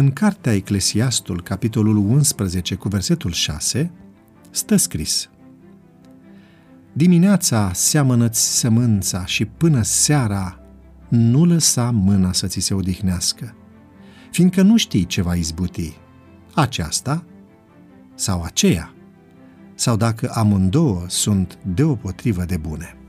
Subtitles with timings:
[0.00, 3.92] În cartea Eclesiastul, capitolul 11, cu versetul 6,
[4.50, 5.30] stă scris
[6.92, 10.60] Dimineața seamănă-ți sămânța și până seara
[11.08, 13.54] nu lăsa mâna să ți se odihnească,
[14.30, 15.96] fiindcă nu știi ce va izbuti,
[16.54, 17.24] aceasta
[18.14, 18.94] sau aceea,
[19.74, 22.99] sau dacă amândouă sunt deopotrivă de bune.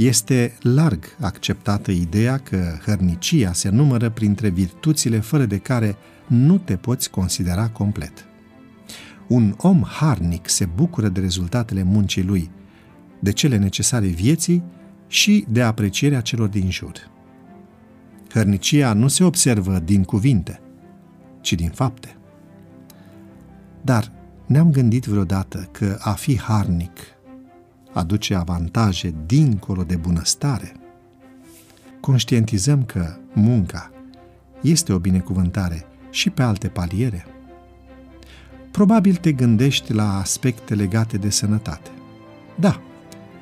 [0.00, 5.96] Este larg acceptată ideea că hărnicia se numără printre virtuțile fără de care
[6.26, 8.24] nu te poți considera complet.
[9.28, 12.50] Un om harnic se bucură de rezultatele muncii lui,
[13.18, 14.64] de cele necesare vieții
[15.06, 17.10] și de aprecierea celor din jur.
[18.32, 20.60] Hărnicia nu se observă din cuvinte,
[21.40, 22.16] ci din fapte.
[23.82, 24.12] Dar
[24.46, 26.98] ne-am gândit vreodată că a fi harnic
[27.92, 30.76] aduce avantaje dincolo de bunăstare?
[32.00, 33.90] Conștientizăm că munca
[34.60, 37.26] este o binecuvântare și pe alte paliere.
[38.70, 41.90] Probabil te gândești la aspecte legate de sănătate.
[42.54, 42.80] Da,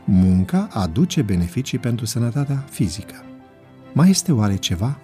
[0.05, 3.25] munca aduce beneficii pentru sănătatea fizică.
[3.93, 4.99] Mai este oare ceva?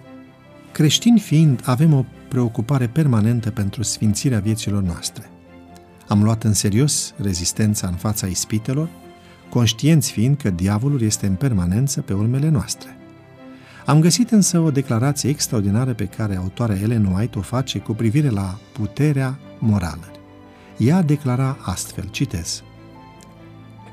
[0.71, 5.29] Creștini fiind, avem o preocupare permanentă pentru sfințirea vieților noastre.
[6.07, 8.89] Am luat în serios rezistența în fața ispitelor
[9.49, 12.97] conștienți fiind că diavolul este în permanență pe urmele noastre.
[13.85, 18.29] Am găsit însă o declarație extraordinară pe care autoarea Ellen White o face cu privire
[18.29, 20.11] la puterea morală.
[20.77, 22.63] Ea declara astfel, citez,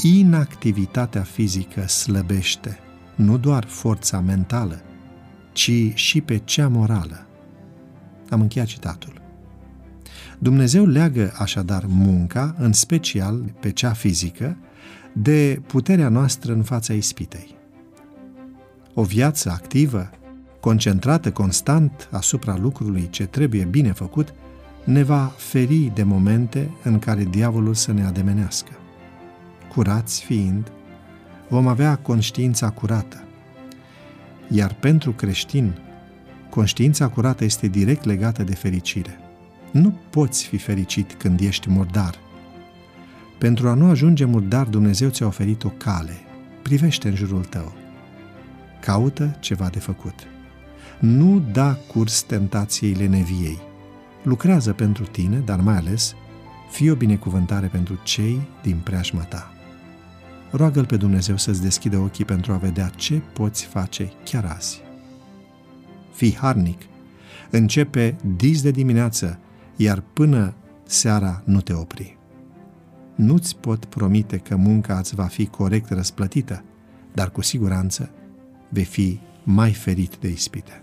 [0.02, 2.78] Inactivitatea fizică slăbește
[3.14, 4.82] nu doar forța mentală,
[5.52, 7.26] ci și pe cea morală.
[8.30, 9.20] Am încheiat citatul.
[10.38, 14.56] Dumnezeu leagă așadar munca, în special pe cea fizică,
[15.12, 17.54] de puterea noastră în fața ispitei.
[18.94, 20.10] O viață activă,
[20.60, 24.34] concentrată constant asupra lucrului ce trebuie bine făcut,
[24.84, 28.72] ne va feri de momente în care diavolul să ne ademenească.
[29.72, 30.72] Curați fiind,
[31.48, 33.24] vom avea conștiința curată.
[34.48, 35.72] Iar pentru creștin,
[36.50, 39.18] conștiința curată este direct legată de fericire.
[39.70, 42.14] Nu poți fi fericit când ești murdar,
[43.42, 46.16] pentru a nu ajunge murdar, Dumnezeu ți-a oferit o cale.
[46.62, 47.72] Privește în jurul tău.
[48.80, 50.14] Caută ceva de făcut.
[51.00, 53.58] Nu da curs tentației leneviei.
[54.22, 56.14] Lucrează pentru tine, dar mai ales
[56.70, 59.52] fii o binecuvântare pentru cei din preajma ta.
[60.50, 64.82] Roagă-L pe Dumnezeu să-ți deschidă ochii pentru a vedea ce poți face chiar azi.
[66.12, 66.80] Fii harnic.
[67.50, 69.38] Începe dis de dimineață,
[69.76, 70.54] iar până
[70.86, 72.20] seara nu te opri
[73.22, 76.64] nu-ți pot promite că munca îți va fi corect răsplătită,
[77.12, 78.10] dar cu siguranță
[78.68, 80.82] vei fi mai ferit de ispite.